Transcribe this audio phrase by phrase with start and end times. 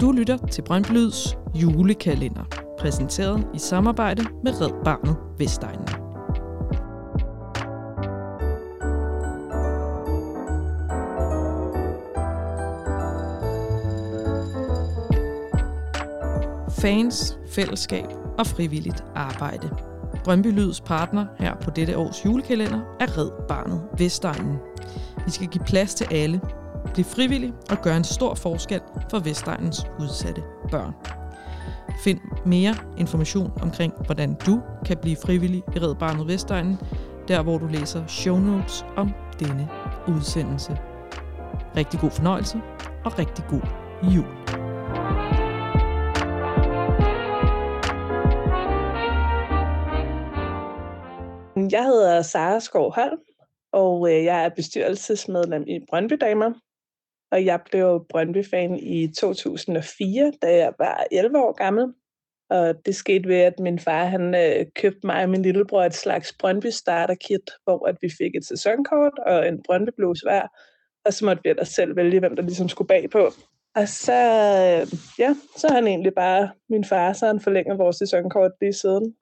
[0.00, 2.44] Du lytter til Brøndby Lyds julekalender,
[2.78, 5.88] præsenteret i samarbejde med Red Barnet Vestegnen.
[16.80, 18.06] Fans, fællesskab
[18.38, 19.70] og frivilligt arbejde.
[20.24, 24.58] Brøndby Lyds partner her på dette års julekalender er Red Barnet Vestegnen.
[25.24, 26.40] Vi skal give plads til alle,
[26.94, 30.94] Bliv frivillig og gør en stor forskel for Vestegnens udsatte børn.
[32.04, 36.78] Find mere information omkring, hvordan du kan blive frivillig i Red Barnet Vestegnen,
[37.28, 39.10] der hvor du læser show notes om
[39.40, 39.68] denne
[40.08, 40.78] udsendelse.
[41.76, 42.60] Rigtig god fornøjelse
[43.04, 43.62] og rigtig god
[44.02, 44.58] jul.
[51.70, 53.18] Jeg hedder Sara Skov Holm,
[53.72, 56.52] og øh, jeg er bestyrelsesmedlem i Brøndby Damer.
[57.32, 61.92] Og jeg blev Brøndby-fan i 2004, da jeg var 11 år gammel.
[62.50, 65.94] Og det skete ved, at min far han øh, købte mig og min lillebror et
[65.94, 70.42] slags Brøndby Starter Kit, hvor at vi fik et sæsonkort og en Brøndby Blues hver.
[71.04, 73.30] Og så måtte vi ellers selv vælge, hvem der ligesom skulle bag på.
[73.76, 77.96] Og så, øh, ja, så er han egentlig bare min far, så han forlænger vores
[77.96, 79.14] sæsonkort lige siden.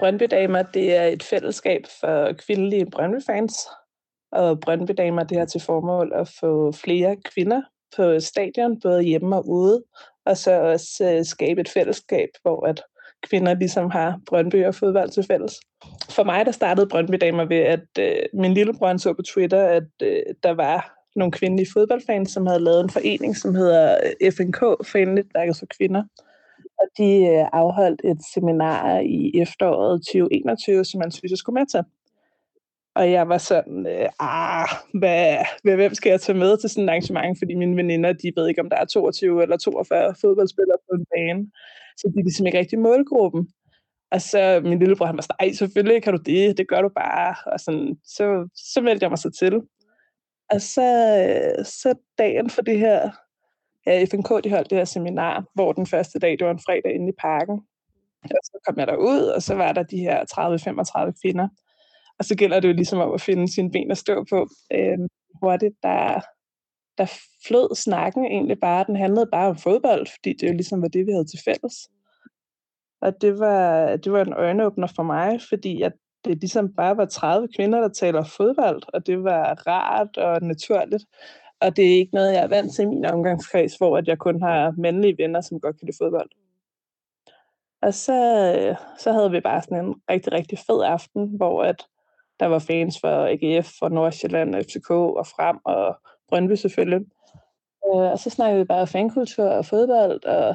[0.00, 3.54] Brøndby Damer, det er et fællesskab for kvindelige Brøndby-fans,
[4.32, 7.62] og Brøndby Damer, det har til formål at få flere kvinder
[7.96, 9.82] på stadion, både hjemme og ude,
[10.26, 12.82] og så også øh, skabe et fællesskab, hvor at
[13.22, 15.60] kvinder ligesom har Brøndby og fodbold til fælles.
[16.10, 19.88] For mig, der startede Brøndby Damer ved, at øh, min lillebror så på Twitter, at
[20.02, 24.60] øh, der var nogle kvindelige fodboldfans, som havde lavet en forening, som hedder øh, FNK,
[24.60, 26.04] Foreningen for Kvinder
[26.80, 31.66] og de øh, afholdt et seminar i efteråret 2021, som man synes, jeg skulle med
[31.66, 31.82] til.
[32.94, 34.68] Og jeg var sådan, øh, ah,
[35.00, 37.38] hvad, hvad, hvem skal jeg tage med til sådan et arrangement?
[37.38, 41.06] Fordi mine veninder, de ved ikke, om der er 22 eller 42 fodboldspillere på en
[41.12, 41.50] bane.
[41.96, 43.48] Så de er ligesom ikke rigtig målgruppen.
[44.12, 46.88] Og så min lillebror, han var sådan, ej, selvfølgelig kan du det, det gør du
[46.88, 47.52] bare.
[47.52, 49.54] Og sådan, så, så meldte jeg mig så til.
[50.50, 50.86] Og så,
[51.22, 53.10] øh, så dagen for det her
[53.90, 56.94] Øh, FNK de holdt det her seminar, hvor den første dag, det var en fredag
[56.94, 57.60] inde i parken.
[58.22, 60.24] Og så kom jeg derud, og så var der de her
[61.08, 61.48] 30-35 kvinder.
[62.18, 64.48] Og så gælder det jo ligesom om at finde sine ben at stå på.
[64.72, 65.08] Øhm,
[65.42, 66.20] hurtigt, der,
[66.98, 67.06] der
[67.46, 68.84] flød snakken egentlig bare.
[68.86, 71.74] Den handlede bare om fodbold, fordi det jo ligesom var det, vi havde til fælles.
[73.00, 75.92] Og det var, det var en øjenåbner for mig, fordi at
[76.24, 81.04] det ligesom bare var 30 kvinder, der taler fodbold, og det var rart og naturligt.
[81.60, 84.18] Og det er ikke noget, jeg er vant til i min omgangskreds, hvor at jeg
[84.18, 86.30] kun har mandlige venner, som godt kan lide fodbold.
[87.82, 88.14] Og så,
[88.58, 91.86] øh, så havde vi bare sådan en rigtig, rigtig fed aften, hvor at
[92.40, 97.00] der var fans for AGF og Nordsjælland, FCK og Frem og Brøndby selvfølgelig.
[97.86, 100.54] Øh, og så snakkede vi bare fankultur og fodbold og,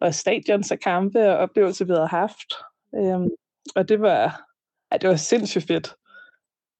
[0.00, 2.52] og stadions og kampe og oplevelser, vi havde haft.
[2.94, 3.30] Øhm,
[3.76, 4.48] og det var,
[4.92, 5.94] ja, det var sindssygt fedt.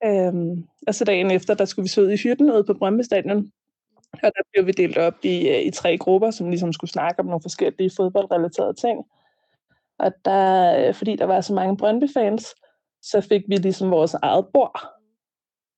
[0.05, 3.03] Øhm, og så dagen efter, der skulle vi så ud i hytten ude på Brøndby
[3.03, 3.53] Stadion.
[4.13, 7.21] Og der blev vi delt op i, øh, i tre grupper, som ligesom skulle snakke
[7.21, 9.05] om nogle forskellige fodboldrelaterede ting.
[9.99, 12.55] Og der, øh, fordi der var så mange Brøndby-fans,
[13.03, 14.81] så fik vi ligesom vores eget bord.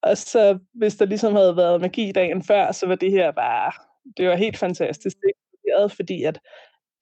[0.03, 3.73] Og så, hvis der ligesom havde været magi dagen før, så var det her bare,
[4.17, 5.17] det var helt fantastisk.
[5.17, 5.31] Det
[5.97, 6.41] fordi at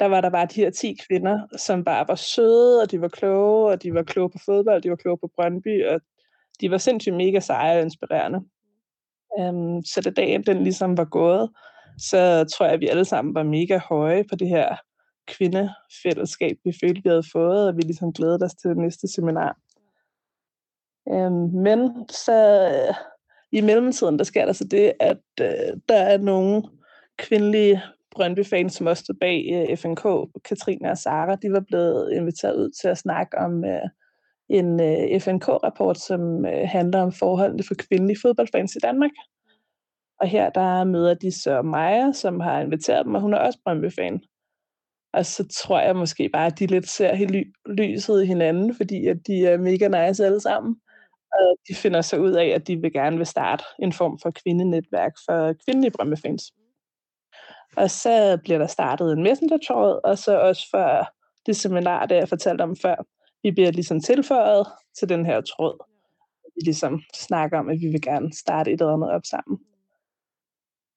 [0.00, 3.08] der var der bare de her 10 kvinder, som bare var søde, og de var
[3.08, 6.00] kloge, og de var kloge på fodbold, de var kloge på Brøndby, og
[6.62, 8.40] de var sindssygt mega seje og inspirerende.
[9.38, 11.50] Um, så da dagen den ligesom var gået,
[11.98, 14.76] så tror jeg, at vi alle sammen var mega høje på det her
[15.26, 19.56] kvindefællesskab, vi følte, vi havde fået, og vi ligesom glædede os til det næste seminar.
[21.04, 22.94] Um, men så øh,
[23.52, 26.62] i mellemtiden, der sker der så det, at uh, der er nogle
[27.16, 32.12] kvindelige Brøndby-fans, som også stod bag øh, uh, FNK, Katrine og Sara, de var blevet
[32.12, 33.88] inviteret ud til at snakke om uh,
[34.52, 39.10] en øh, FNK-rapport, som øh, handler om forholdene for kvindelige fodboldfans i Danmark.
[40.20, 43.58] Og her der møder de så Maja, som har inviteret dem, og hun er også
[43.64, 44.22] Brøndby-fan.
[45.12, 49.06] Og så tror jeg måske bare, at de lidt ser ly- lyset i hinanden, fordi
[49.06, 50.76] at de er mega nice alle sammen.
[51.32, 54.30] Og de finder så ud af, at de vil gerne vil starte en form for
[54.30, 56.52] kvindenetværk for kvindelige Brøndby-fans.
[57.76, 61.12] Og så bliver der startet en messenger og så også for
[61.46, 63.04] det seminar, der jeg fortalte om før,
[63.42, 64.66] vi bliver ligesom tilføjet
[64.98, 65.84] til den her tråd.
[66.54, 69.58] Vi ligesom snakker om, at vi vil gerne starte et eller andet op sammen.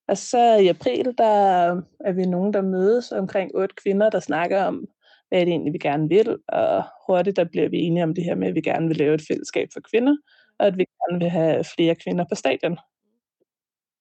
[0.08, 4.64] Og så i april, der er vi nogen, der mødes omkring otte kvinder, der snakker
[4.64, 4.88] om,
[5.30, 8.36] hvad det egentlig, vi gerne vil, og hurtigt der bliver vi enige om det her
[8.36, 10.16] med, at vi gerne vil lave et fællesskab for kvinder,
[10.60, 12.78] og at vi gerne vil have flere kvinder på stadion.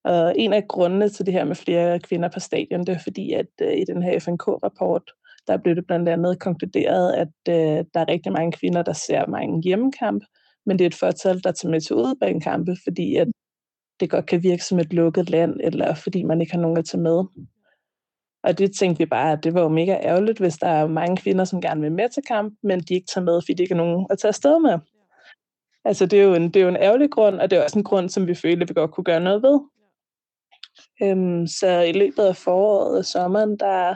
[0.03, 3.33] Og en af grundene til det her med flere kvinder på stadion, det er fordi,
[3.33, 5.11] at øh, i den her FNK-rapport,
[5.47, 9.27] der blev det blandt andet konkluderet, at uh, der er rigtig mange kvinder, der ser
[9.27, 10.23] mange hjemmekamp,
[10.65, 13.27] men det er et fortal, der tager med til udebanekampe, fordi at
[13.99, 16.85] det godt kan virke som et lukket land, eller fordi man ikke har nogen at
[16.85, 17.23] tage med.
[18.43, 21.17] Og det tænkte vi bare, at det var jo mega ærgerligt, hvis der er mange
[21.17, 23.75] kvinder, som gerne vil med til kamp, men de ikke tager med, fordi de ikke
[23.75, 24.79] har nogen at tage afsted med.
[25.85, 27.79] Altså det er, jo en, det er jo en ærgerlig grund, og det er også
[27.79, 29.59] en grund, som vi føler, at vi godt kunne gøre noget ved.
[31.03, 33.95] Øhm, så i løbet af foråret og sommeren, der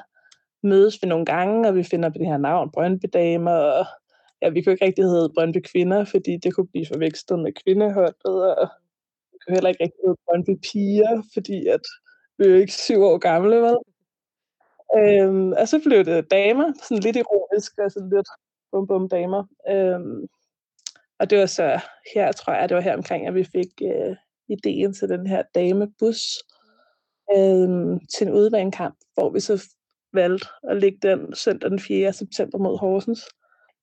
[0.64, 3.86] mødes vi nogle gange, og vi finder på det her navn, Brøndby Damer, og
[4.42, 8.56] ja, vi kunne ikke rigtig hedde Brøndby Kvinder, fordi det kunne blive forvekslet med kvindeholdet,
[8.58, 8.70] og
[9.32, 11.82] vi kunne heller ikke rigtig hedde Brøndby Piger, fordi at
[12.38, 13.78] vi er jo ikke syv år gamle, vel?
[14.98, 18.30] Øhm, og så blev det damer, sådan lidt ironisk, og sådan lidt
[18.72, 19.44] bum bum damer.
[19.70, 20.28] Øhm,
[21.20, 21.80] og det var så
[22.14, 24.16] her, tror jeg, det var her omkring, at vi fik øh,
[24.50, 26.22] ideen til den her damebus
[27.38, 29.70] øh, til en udbanekamp, hvor vi så
[30.14, 32.14] valgte at lægge den søndag den 4.
[32.14, 33.26] september mod Horsens.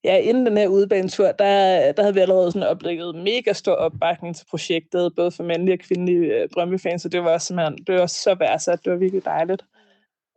[0.04, 4.36] Ja, inden den her udebanetur, der, der havde vi allerede sådan oplevet mega stor opbakning
[4.36, 8.06] til projektet, både for mandlige og kvindelige øh, Brøndby-fans, så det var simpelthen det var
[8.06, 9.64] så værdsat, det var virkelig dejligt.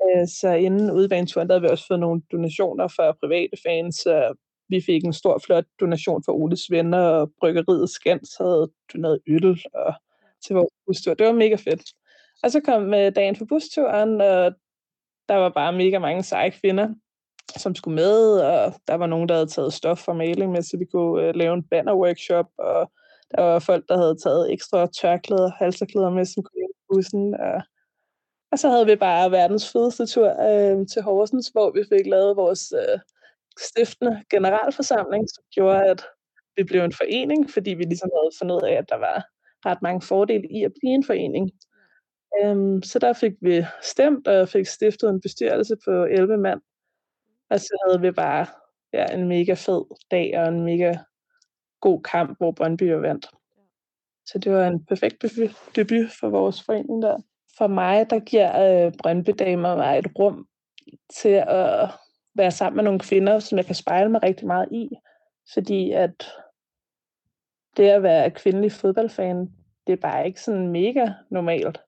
[0.03, 4.07] Øh, så inden udebaneturen, der havde vi også fået nogle donationer fra private fans,
[4.69, 9.62] vi fik en stor, flot donation fra Oles venner, og bryggeriet Skans havde doneret øl
[9.74, 9.94] og,
[10.45, 11.13] til vores bustur.
[11.13, 11.83] Det var mega fedt.
[12.44, 14.53] Og så kom øh, dagen for busturen, og
[15.30, 16.88] der var bare mega mange seje kvinder,
[17.58, 20.78] som skulle med, og der var nogen, der havde taget stof fra maling med, så
[20.78, 22.92] vi kunne øh, lave en banner-workshop, og
[23.31, 27.62] der var folk, der havde taget ekstra tørklæder, halserklæder med, som kunne i bussen, og,
[28.52, 32.38] og så havde vi bare verdens fedeste tur øh, til Horsens, hvor vi fik lavet
[32.38, 33.00] vores øh,
[33.60, 36.06] stiftende generalforsamling, som gjorde, at
[36.58, 39.26] vi blev en forening, fordi vi ligesom havde fundet ud af, at der var
[39.66, 41.52] ret mange fordele i at blive en forening.
[42.38, 46.62] Øhm, så der fik vi stemt, og jeg fik stiftet en bestyrelse på 11 mand.
[47.50, 48.46] Og så havde vi bare
[48.94, 50.94] ja, en mega fed dag og en mega
[51.81, 53.28] god kamp, hvor Brøndby vandt.
[54.26, 55.26] Så det var en perfekt
[55.76, 57.18] debut for vores forening der.
[57.58, 60.48] For mig, der giver øh, Brøndby Damer mig et rum
[61.22, 61.90] til at
[62.36, 64.90] være sammen med nogle kvinder, som jeg kan spejle mig rigtig meget i.
[65.54, 66.31] Fordi at
[67.78, 69.50] det at være kvindelig fodboldfan,
[69.88, 71.80] det er bare ikke sådan mega normalt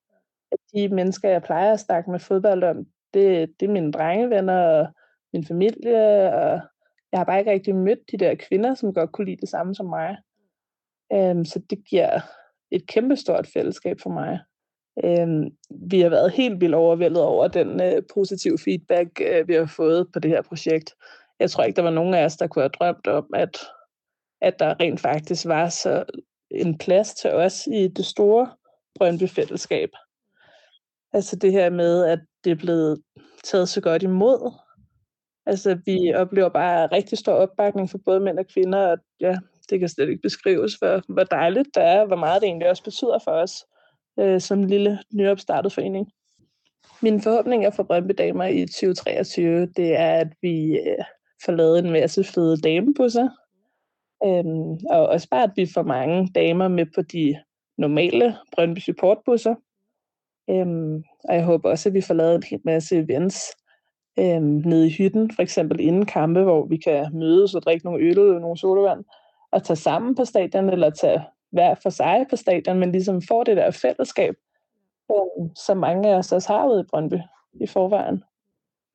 [0.52, 4.58] at de mennesker, jeg plejer at snakke med fodbold om, det, det er mine drengevenner
[4.58, 4.88] og
[5.34, 6.60] min familie, og
[7.12, 9.76] jeg har bare ikke rigtig mødt de der kvinder, som godt kunne lide det samme
[9.76, 10.18] som mig.
[11.14, 12.20] Um, så det giver
[12.72, 14.40] et kæmpestort fællesskab for mig.
[15.04, 15.52] Um,
[15.90, 20.08] vi har været helt vildt overvældet over den uh, positive feedback, uh, vi har fået
[20.14, 20.94] på det her projekt.
[21.40, 23.58] Jeg tror ikke, der var nogen af os, der kunne have drømt om, at,
[24.42, 26.04] at der rent faktisk var så
[26.52, 28.52] en plads til os i det store
[29.00, 29.90] Brøndby-fællesskab.
[31.14, 33.02] Altså det her med, at det er blevet
[33.44, 34.52] taget så godt imod.
[35.46, 39.38] Altså vi oplever bare rigtig stor opbakning for både mænd og kvinder, og ja,
[39.70, 42.84] det kan slet ikke beskrives, hvor, hvor dejligt det er, hvor meget det egentlig også
[42.84, 43.66] betyder for os
[44.20, 46.12] øh, som lille nyopstartet forening.
[47.02, 51.04] Mine forhåbninger for Brøndby Damer i 2023, det er, at vi øh,
[51.46, 53.30] får lavet en masse fede damebusser,
[54.26, 57.40] øhm, og også bare, at vi får mange damer med på de
[57.78, 59.56] normale Brøndby supportbusser,
[60.52, 63.52] Øhm, og jeg håber også, at vi får lavet en hel masse events
[64.20, 68.04] øhm, nede i hytten, for eksempel inden kampe, hvor vi kan mødes og drikke nogle
[68.04, 69.04] øl og nogle sodavand,
[69.52, 73.44] og tage sammen på stadion, eller tage hver for sig på stadion, men ligesom få
[73.44, 74.36] det der fællesskab,
[75.12, 77.18] øhm, som mange af os også har ude i Brøndby
[77.62, 78.24] i forvejen.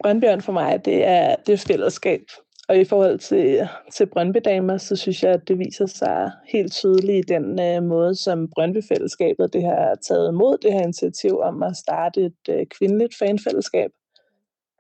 [0.03, 2.21] Brøndbjørn for mig, det er, det er fællesskab,
[2.69, 6.73] og i forhold til, til Brøndby Damer, så synes jeg, at det viser sig helt
[6.73, 11.63] tydeligt i den øh, måde, som Brøndby-fællesskabet det har taget imod det her initiativ om
[11.63, 13.91] at starte et øh, kvindeligt fanfællesskab.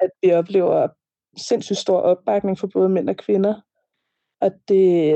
[0.00, 0.88] At vi oplever
[1.36, 3.54] sindssygt stor opbakning for både mænd og kvinder.
[4.40, 5.14] Og det,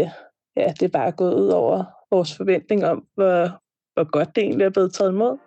[0.57, 3.61] ja, det er bare gået ud over vores forventning om, hvor,
[3.95, 5.39] hvor godt det egentlig er blevet taget imod.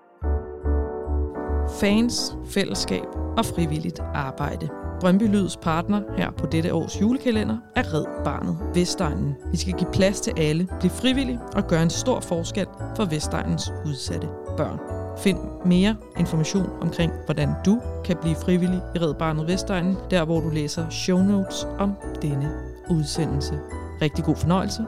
[1.82, 4.83] Fans, fællesskab og frivilligt arbejde.
[5.04, 9.36] Brøndby Lyds partner her på dette års julekalender er Red Barnet Vestegnen.
[9.52, 13.72] Vi skal give plads til alle, blive frivillige og gøre en stor forskel for Vestegnens
[13.86, 14.80] udsatte børn.
[15.18, 20.40] Find mere information omkring, hvordan du kan blive frivillig i Red Barnet Vestegnen, der hvor
[20.40, 22.52] du læser show notes om denne
[22.90, 23.60] udsendelse.
[24.02, 24.86] Rigtig god fornøjelse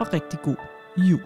[0.00, 0.56] og rigtig god
[0.96, 1.22] jul.